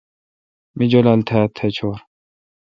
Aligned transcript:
مہ 0.77 0.85
جولال 0.91 1.19
تھال 1.27 1.45
تھ 1.55 1.61
چور 1.75 1.99